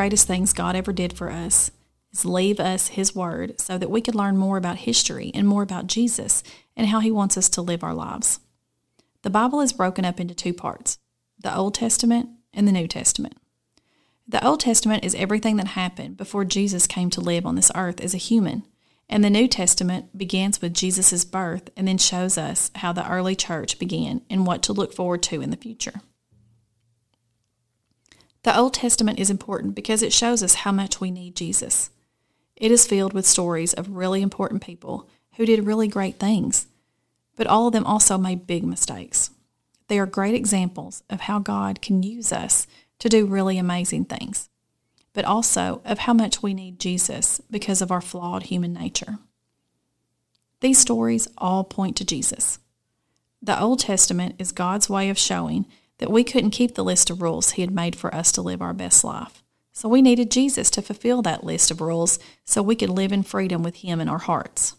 [0.00, 1.70] greatest things God ever did for us
[2.10, 5.62] is leave us His Word so that we could learn more about history and more
[5.62, 6.42] about Jesus
[6.74, 8.40] and how He wants us to live our lives.
[9.20, 10.98] The Bible is broken up into two parts
[11.38, 13.36] the Old Testament and the New Testament.
[14.26, 18.00] The Old Testament is everything that happened before Jesus came to live on this earth
[18.00, 18.62] as a human.
[19.06, 23.36] And the New Testament begins with Jesus' birth and then shows us how the early
[23.36, 26.00] church began and what to look forward to in the future.
[28.42, 31.90] The Old Testament is important because it shows us how much we need Jesus.
[32.56, 36.66] It is filled with stories of really important people who did really great things,
[37.36, 39.30] but all of them also made big mistakes.
[39.88, 42.66] They are great examples of how God can use us
[42.98, 44.48] to do really amazing things,
[45.12, 49.18] but also of how much we need Jesus because of our flawed human nature.
[50.60, 52.58] These stories all point to Jesus.
[53.42, 55.66] The Old Testament is God's way of showing
[56.00, 58.60] that we couldn't keep the list of rules He had made for us to live
[58.60, 59.42] our best life.
[59.72, 63.22] So we needed Jesus to fulfill that list of rules so we could live in
[63.22, 64.76] freedom with Him in our hearts.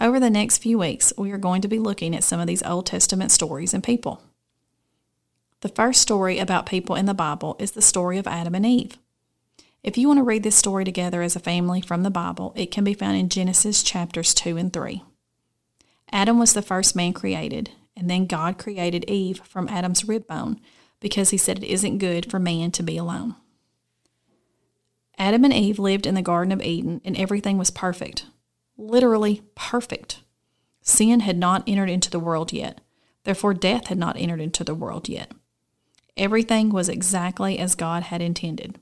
[0.00, 2.62] Over the next few weeks, we are going to be looking at some of these
[2.64, 4.20] Old Testament stories and people.
[5.60, 8.98] The first story about people in the Bible is the story of Adam and Eve.
[9.82, 12.72] If you want to read this story together as a family from the Bible, it
[12.72, 15.02] can be found in Genesis chapters 2 and 3.
[16.12, 20.60] Adam was the first man created, and then God created Eve from Adam's rib bone
[21.00, 23.36] because he said it isn't good for man to be alone.
[25.18, 28.26] Adam and Eve lived in the Garden of Eden, and everything was perfect
[28.76, 30.22] literally perfect.
[30.82, 32.80] Sin had not entered into the world yet.
[33.24, 35.32] Therefore, death had not entered into the world yet.
[36.16, 38.78] Everything was exactly as God had intended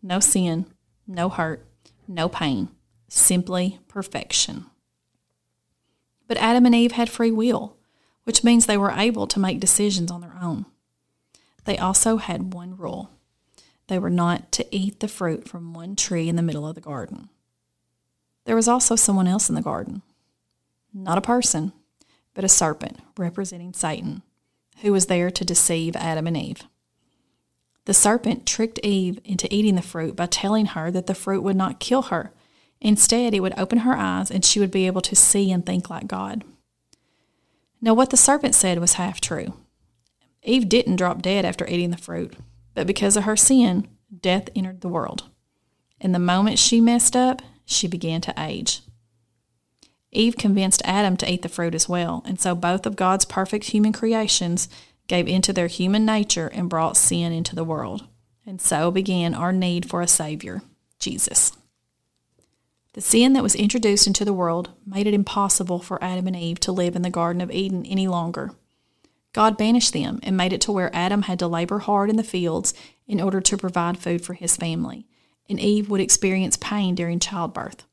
[0.00, 0.64] no sin,
[1.08, 1.66] no hurt,
[2.06, 2.68] no pain,
[3.08, 4.66] simply perfection.
[6.28, 7.76] But Adam and Eve had free will,
[8.28, 10.66] which means they were able to make decisions on their own.
[11.64, 13.10] They also had one rule
[13.86, 16.82] they were not to eat the fruit from one tree in the middle of the
[16.82, 17.30] garden.
[18.44, 20.02] There was also someone else in the garden.
[20.92, 21.72] Not a person,
[22.34, 24.20] but a serpent representing Satan,
[24.82, 26.64] who was there to deceive Adam and Eve.
[27.86, 31.56] The serpent tricked Eve into eating the fruit by telling her that the fruit would
[31.56, 32.34] not kill her.
[32.78, 35.88] Instead, it would open her eyes and she would be able to see and think
[35.88, 36.44] like God.
[37.80, 39.54] Now, what the serpent said was half true.
[40.42, 42.34] Eve didn't drop dead after eating the fruit,
[42.74, 43.88] but because of her sin,
[44.20, 45.24] death entered the world.
[46.00, 48.82] And the moment she messed up, she began to age.
[50.10, 53.66] Eve convinced Adam to eat the fruit as well, and so both of God's perfect
[53.66, 54.68] human creations
[55.06, 58.06] gave into their human nature and brought sin into the world.
[58.46, 60.62] And so began our need for a Savior,
[60.98, 61.52] Jesus.
[62.98, 66.58] The sin that was introduced into the world made it impossible for Adam and Eve
[66.58, 68.50] to live in the Garden of Eden any longer.
[69.32, 72.24] God banished them and made it to where Adam had to labor hard in the
[72.24, 72.74] fields
[73.06, 75.06] in order to provide food for his family
[75.48, 77.84] and Eve would experience pain during childbirth.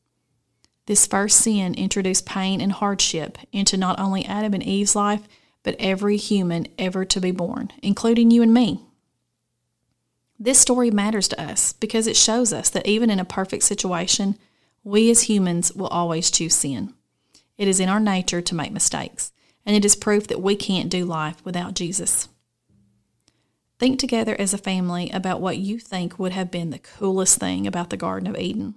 [0.87, 5.27] This first sin introduced pain and hardship into not only Adam and Eve's life,
[5.61, 8.81] but every human ever to be born, including you and me.
[10.39, 14.39] This story matters to us because it shows us that even in a perfect situation,
[14.85, 16.93] we as humans will always choose sin.
[17.57, 19.33] It is in our nature to make mistakes,
[19.65, 22.29] and it is proof that we can't do life without Jesus.
[23.79, 27.65] Think together as a family about what you think would have been the coolest thing
[27.65, 28.75] about the Garden of Eden.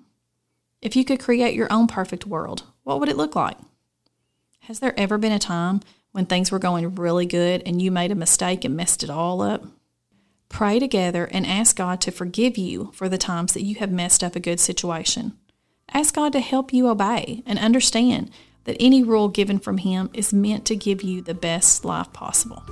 [0.81, 3.59] If you could create your own perfect world, what would it look like?
[4.61, 5.83] Has there ever been a time
[6.13, 9.43] when things were going really good and you made a mistake and messed it all
[9.43, 9.63] up?
[10.49, 14.25] Pray together and ask God to forgive you for the times that you have messed
[14.25, 15.37] up a good situation.
[15.93, 18.31] Ask God to help you obey and understand
[18.65, 22.63] that any rule given from Him is meant to give you the best life possible.